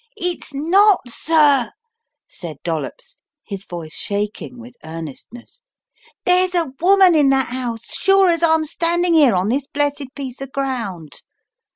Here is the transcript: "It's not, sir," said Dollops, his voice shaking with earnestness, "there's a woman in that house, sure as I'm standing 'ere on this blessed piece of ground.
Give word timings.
"It's 0.17 0.51
not, 0.51 1.01
sir," 1.07 1.69
said 2.27 2.57
Dollops, 2.63 3.17
his 3.45 3.65
voice 3.65 3.93
shaking 3.93 4.57
with 4.57 4.73
earnestness, 4.83 5.61
"there's 6.25 6.55
a 6.55 6.73
woman 6.81 7.13
in 7.13 7.29
that 7.29 7.49
house, 7.49 7.93
sure 7.95 8.31
as 8.31 8.41
I'm 8.41 8.65
standing 8.65 9.15
'ere 9.15 9.35
on 9.35 9.49
this 9.49 9.67
blessed 9.67 10.15
piece 10.15 10.41
of 10.41 10.51
ground. 10.53 11.21